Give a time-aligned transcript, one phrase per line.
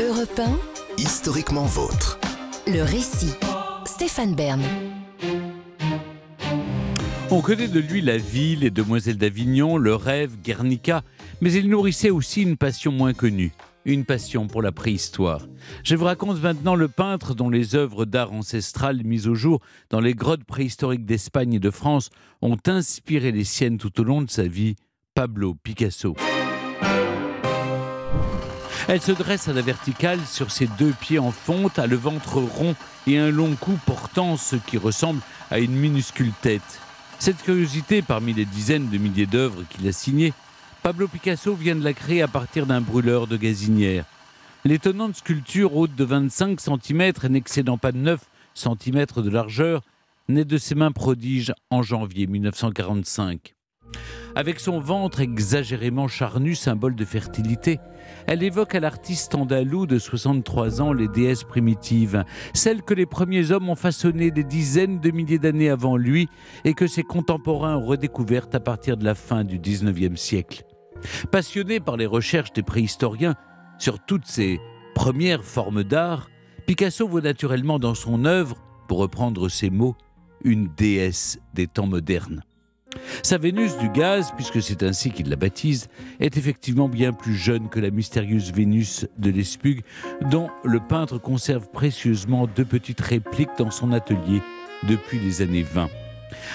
[0.00, 0.58] Europe 1,
[0.96, 2.18] Historiquement vôtre.
[2.66, 3.34] le récit.
[3.84, 4.62] Stéphane Bern.
[7.30, 11.02] On connaît de lui la vie, les demoiselles d'Avignon, le rêve, Guernica,
[11.42, 13.52] mais il nourrissait aussi une passion moins connue,
[13.84, 15.46] une passion pour la préhistoire.
[15.84, 19.60] Je vous raconte maintenant le peintre dont les œuvres d'art ancestral mises au jour
[19.90, 22.08] dans les grottes préhistoriques d'Espagne et de France
[22.40, 24.76] ont inspiré les siennes tout au long de sa vie,
[25.14, 26.14] Pablo Picasso.
[28.92, 32.38] Elle se dresse à la verticale sur ses deux pieds en fonte, a le ventre
[32.38, 32.74] rond
[33.06, 35.20] et un long cou portant ce qui ressemble
[35.52, 36.80] à une minuscule tête.
[37.20, 40.32] Cette curiosité, parmi les dizaines de milliers d'œuvres qu'il a signées,
[40.82, 44.06] Pablo Picasso vient de la créer à partir d'un brûleur de gazinière.
[44.64, 48.20] L'étonnante sculpture haute de 25 cm et n'excédant pas de 9
[48.54, 49.82] cm de largeur
[50.28, 53.54] naît de ses mains prodiges en janvier 1945.
[54.34, 57.80] Avec son ventre exagérément charnu, symbole de fertilité,
[58.26, 63.50] elle évoque à l'artiste andalou de 63 ans les déesses primitives, celles que les premiers
[63.50, 66.28] hommes ont façonnées des dizaines de milliers d'années avant lui
[66.64, 70.64] et que ses contemporains ont redécouvertes à partir de la fin du 19e siècle.
[71.30, 73.34] Passionné par les recherches des préhistoriens
[73.78, 74.60] sur toutes ces
[74.94, 76.28] premières formes d'art,
[76.66, 79.96] Picasso voit naturellement dans son œuvre, pour reprendre ses mots,
[80.44, 82.42] une déesse des temps modernes.
[83.22, 85.88] Sa Vénus du gaz, puisque c'est ainsi qu'il la baptise,
[86.18, 89.82] est effectivement bien plus jeune que la mystérieuse Vénus de l'Espugue,
[90.30, 94.42] dont le peintre conserve précieusement deux petites répliques dans son atelier
[94.88, 95.88] depuis les années 20.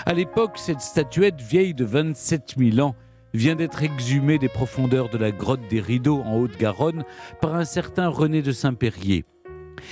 [0.06, 2.96] À l'époque, cette statuette vieille de 27 000 ans
[3.34, 7.04] vient d'être exhumée des profondeurs de la grotte des Rideaux en Haute-Garonne
[7.42, 9.26] par un certain René de Saint-Périer.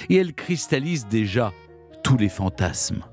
[0.10, 1.52] Et elle cristallise déjà
[2.04, 3.04] tous les fantasmes.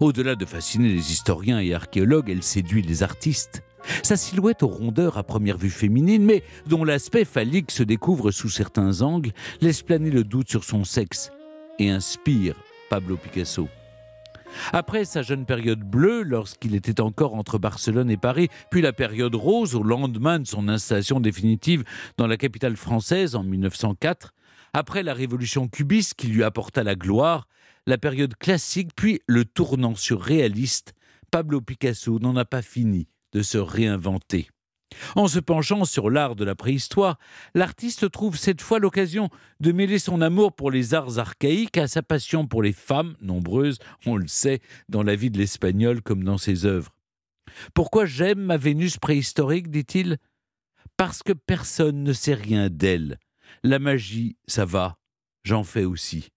[0.00, 3.62] Au-delà de fasciner les historiens et archéologues, elle séduit les artistes.
[4.02, 8.48] Sa silhouette aux rondeurs à première vue féminine, mais dont l'aspect phallique se découvre sous
[8.48, 11.30] certains angles, laisse planer le doute sur son sexe
[11.78, 12.54] et inspire
[12.88, 13.68] Pablo Picasso.
[14.72, 19.34] Après sa jeune période bleue, lorsqu'il était encore entre Barcelone et Paris, puis la période
[19.34, 21.84] rose au lendemain de son installation définitive
[22.16, 24.32] dans la capitale française en 1904,
[24.72, 27.46] après la révolution cubiste qui lui apporta la gloire,
[27.86, 30.94] la période classique, puis le tournant surréaliste,
[31.30, 34.48] Pablo Picasso n'en a pas fini de se réinventer.
[35.16, 37.18] En se penchant sur l'art de la préhistoire,
[37.54, 39.28] l'artiste trouve cette fois l'occasion
[39.60, 43.78] de mêler son amour pour les arts archaïques à sa passion pour les femmes, nombreuses,
[44.06, 46.94] on le sait, dans la vie de l'espagnol comme dans ses œuvres.
[47.74, 50.18] Pourquoi j'aime ma Vénus préhistorique, dit-il
[50.96, 53.18] Parce que personne ne sait rien d'elle.
[53.62, 54.96] La magie, ça va,
[55.44, 56.30] j'en fais aussi.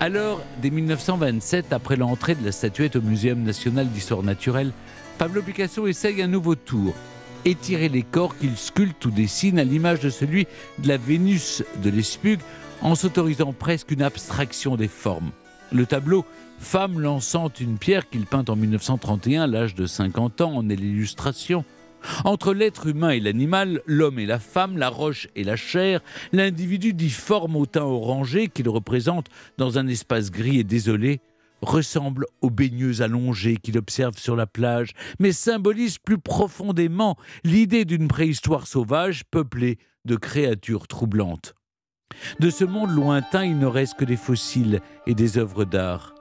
[0.00, 4.72] Alors, dès 1927, après l'entrée de la statuette au Muséum national d'histoire naturelle,
[5.18, 6.94] Pablo Picasso essaye un nouveau tour.
[7.44, 10.46] Étirer les corps qu'il sculpte ou dessine à l'image de celui
[10.78, 12.40] de la Vénus de l'Espugue
[12.82, 15.30] en s'autorisant presque une abstraction des formes.
[15.72, 16.24] Le tableau
[16.58, 20.76] Femme lançant une pierre qu'il peint en 1931 à l'âge de 50 ans en est
[20.76, 21.64] l'illustration.
[22.24, 26.00] Entre l'être humain et l'animal, l'homme et la femme, la roche et la chair,
[26.32, 29.28] l'individu difforme au teint orangé qu'il représente
[29.58, 31.20] dans un espace gris et désolé
[31.64, 38.08] ressemble aux baigneuses allongées qu'il observe sur la plage, mais symbolise plus profondément l'idée d'une
[38.08, 41.54] préhistoire sauvage peuplée de créatures troublantes.
[42.38, 46.13] De ce monde lointain, il ne reste que des fossiles et des œuvres d'art.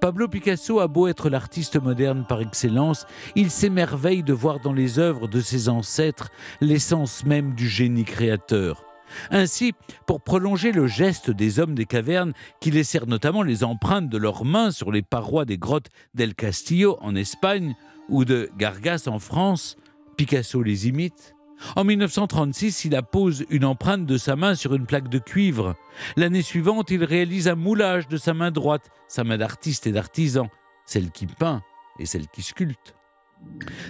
[0.00, 4.98] Pablo Picasso a beau être l'artiste moderne par excellence, il s'émerveille de voir dans les
[4.98, 6.30] œuvres de ses ancêtres
[6.60, 8.84] l'essence même du génie créateur.
[9.30, 9.72] Ainsi,
[10.06, 14.44] pour prolonger le geste des hommes des cavernes qui laissèrent notamment les empreintes de leurs
[14.44, 17.74] mains sur les parois des grottes d'El Castillo en Espagne
[18.08, 19.76] ou de Gargas en France,
[20.16, 21.34] Picasso les imite.
[21.76, 25.74] En 1936, il appose une empreinte de sa main sur une plaque de cuivre.
[26.16, 30.48] L'année suivante, il réalise un moulage de sa main droite, sa main d'artiste et d'artisan,
[30.86, 31.62] celle qui peint
[31.98, 32.94] et celle qui sculpte.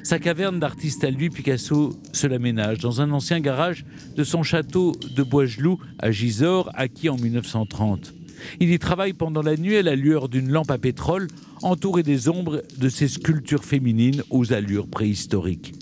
[0.02, 4.92] Sa caverne d'artiste à lui, Picasso se l'aménage dans un ancien garage de son château
[5.16, 8.14] de Boisgelou à Gisors, acquis en 1930.
[8.60, 11.28] Il y travaille pendant la nuit à la lueur d'une lampe à pétrole,
[11.62, 15.74] entouré des ombres de ses sculptures féminines aux allures préhistoriques.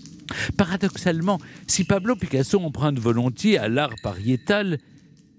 [0.57, 4.77] Paradoxalement, si Pablo Picasso emprunte volontiers à l'art pariétal,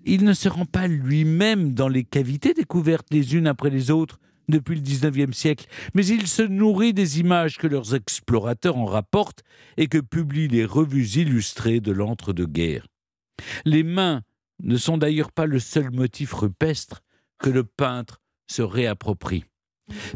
[0.05, 4.19] il ne se rend pas lui-même dans les cavités découvertes les unes après les autres
[4.49, 9.43] depuis le XIXe siècle, mais il se nourrit des images que leurs explorateurs en rapportent
[9.77, 12.87] et que publient les revues illustrées de l'entre-deux-guerres.
[13.65, 14.23] Les mains
[14.63, 17.03] ne sont d'ailleurs pas le seul motif rupestre
[17.39, 19.45] que le peintre se réapproprie.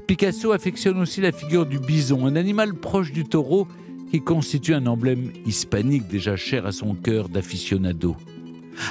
[0.06, 3.69] Picasso affectionne aussi la figure du bison, un animal proche du taureau
[4.12, 8.14] qui constitue un emblème hispanique déjà cher à son cœur d'aficionado.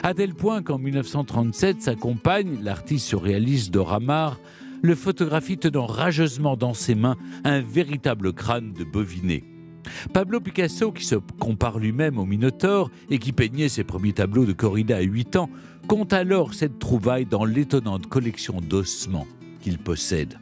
[0.01, 4.39] À tel point qu'en 1937, sa compagne, l'artiste surréaliste Dora Maar,
[4.81, 9.44] le photographie tenant rageusement dans ses mains un véritable crâne de boviné.
[10.12, 14.53] Pablo Picasso, qui se compare lui-même au Minotaure et qui peignait ses premiers tableaux de
[14.53, 15.51] corrida à 8 ans,
[15.88, 19.27] compte alors cette trouvaille dans l'étonnante collection d'ossements
[19.59, 20.39] qu'il possède.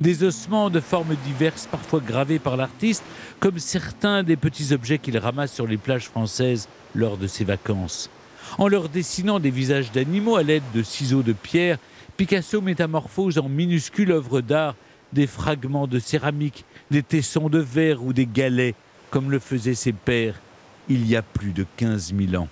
[0.00, 3.04] Des ossements de formes diverses, parfois gravés par l'artiste,
[3.40, 8.10] comme certains des petits objets qu'il ramasse sur les plages françaises lors de ses vacances.
[8.58, 11.78] En leur dessinant des visages d'animaux à l'aide de ciseaux de pierre,
[12.16, 14.74] Picasso métamorphose en minuscules œuvres d'art
[15.12, 18.74] des fragments de céramique, des tessons de verre ou des galets,
[19.10, 20.40] comme le faisaient ses pères
[20.88, 22.48] il y a plus de 15 000 ans.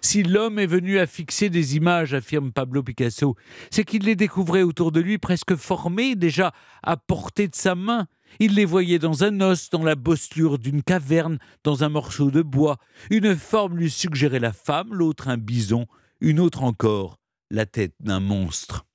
[0.00, 3.36] Si l'homme est venu à fixer des images, affirme Pablo Picasso,
[3.70, 6.52] c'est qu'il les découvrait autour de lui presque formées, déjà
[6.82, 8.06] à portée de sa main.
[8.40, 12.42] Il les voyait dans un os, dans la bosselure d'une caverne, dans un morceau de
[12.42, 12.78] bois.
[13.10, 15.86] Une forme lui suggérait la femme, l'autre un bison,
[16.20, 17.18] une autre encore
[17.50, 18.86] la tête d'un monstre.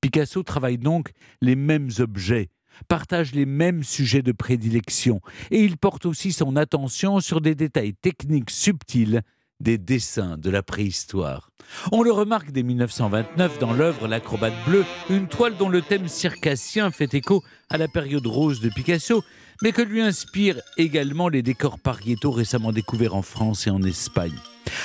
[0.00, 1.10] Picasso travaille donc
[1.42, 2.48] les mêmes objets,
[2.88, 7.94] partage les mêmes sujets de prédilection, et il porte aussi son attention sur des détails
[7.94, 9.22] techniques subtils
[9.60, 11.50] des dessins de la préhistoire.
[11.92, 16.90] On le remarque dès 1929 dans l'œuvre L'acrobate bleu, une toile dont le thème circassien
[16.90, 19.22] fait écho à la période rose de Picasso,
[19.62, 24.36] mais que lui inspirent également les décors pariétaux récemment découverts en France et en Espagne.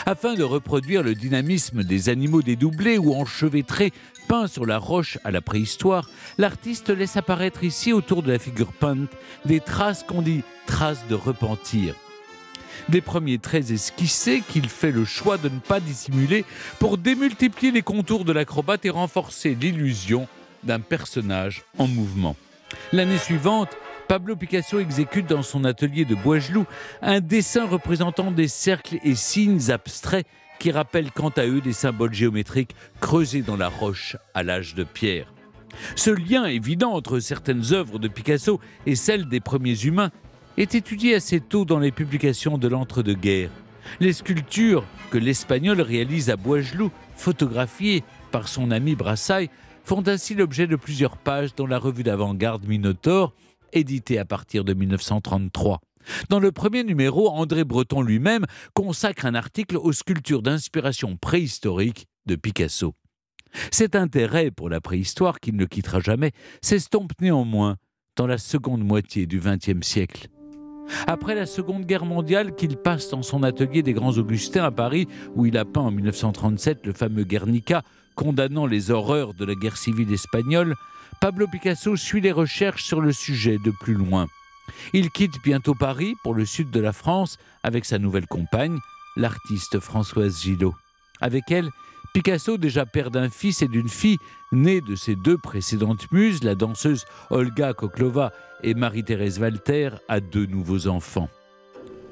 [0.06, 3.94] Afin de reproduire le dynamisme des animaux dédoublés ou enchevêtrés
[4.28, 8.74] peints sur la roche à la préhistoire, l'artiste laisse apparaître ici autour de la figure
[8.74, 9.12] peinte
[9.46, 11.96] des traces qu'on dit traces de repentir
[12.90, 16.46] des premiers traits esquissés qu'il fait le choix de ne pas dissimuler
[16.80, 20.28] pour démultiplier les contours de l'acrobate et renforcer l'illusion
[20.64, 22.36] d'un personnage en mouvement.
[22.92, 23.70] L'année suivante,
[24.08, 26.66] Pablo Picasso exécute dans son atelier de Boisgelou
[27.02, 30.28] un dessin représentant des cercles et signes abstraits
[30.60, 34.84] qui rappellent quant à eux des symboles géométriques creusés dans la roche à l'âge de
[34.84, 35.34] pierre.
[35.96, 40.12] Ce lien évident entre certaines œuvres de Picasso et celles des premiers humains
[40.58, 43.52] est étudié assez tôt dans les publications de l'entre-deux-guerres.
[44.00, 49.50] Les sculptures que l'Espagnol réalise à Boisgelou, photographiées par son ami Brassailles,
[49.84, 53.34] font ainsi l'objet de plusieurs pages dans la revue d'avant-garde Minotaure,
[53.72, 55.80] éditée à partir de 1933.
[56.30, 62.36] Dans le premier numéro, André Breton lui-même consacre un article aux sculptures d'inspiration préhistorique de
[62.36, 62.96] Picasso.
[63.72, 66.32] Cet intérêt pour la préhistoire, qu'il ne quittera jamais,
[66.62, 67.78] s'estompe néanmoins
[68.16, 70.30] dans la seconde moitié du XXe siècle.
[71.08, 75.08] Après la Seconde Guerre mondiale, qu'il passe dans son atelier des Grands Augustins à Paris,
[75.36, 77.84] où il a peint en 1937 le fameux Guernica,
[78.16, 80.76] condamnant les horreurs de la guerre civile espagnole,
[81.22, 84.28] Pablo Picasso suit les recherches sur le sujet de plus loin.
[84.94, 88.80] Il quitte bientôt Paris pour le sud de la France avec sa nouvelle compagne,
[89.16, 90.74] l'artiste Françoise Gillot.
[91.22, 91.70] Avec elle,
[92.16, 94.20] Picasso, déjà père d'un fils et d'une fille,
[94.54, 98.32] née de ses deux précédentes muses, la danseuse Olga Koklova
[98.64, 101.28] et Marie-Thérèse Walter, a deux nouveaux enfants.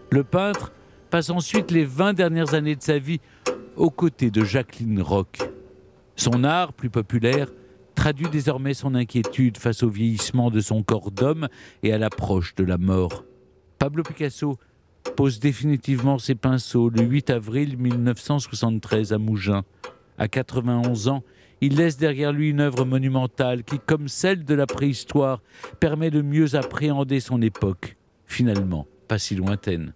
[0.09, 0.73] Le peintre
[1.09, 3.21] passe ensuite les 20 dernières années de sa vie
[3.77, 5.38] aux côtés de Jacqueline Roch.
[6.17, 7.47] Son art, plus populaire,
[7.95, 11.47] traduit désormais son inquiétude face au vieillissement de son corps d'homme
[11.81, 13.23] et à l'approche de la mort.
[13.79, 14.57] Pablo Picasso
[15.15, 19.63] pose définitivement ses pinceaux le 8 avril 1973 à Mougins.
[20.18, 21.24] À 91 ans,
[21.62, 25.41] il laisse derrière lui une œuvre monumentale qui, comme celle de la préhistoire,
[25.79, 29.91] permet de mieux appréhender son époque, finalement pas si lointaine.